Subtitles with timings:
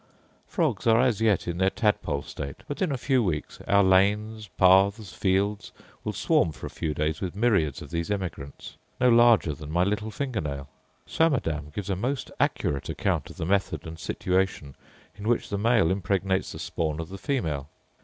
[0.47, 4.47] Frogs are as yet in their tadpole state; but in a few weeks, our lanes,
[4.57, 5.71] paths, fields,
[6.03, 9.83] will swarm for a few days with myriads of these emigrants, no larger than my
[9.83, 10.67] little finger nail.
[11.05, 14.73] Swammerdam gives a most accurate account of the method and situation
[15.15, 17.69] in which the male impregnates the spawn of the female.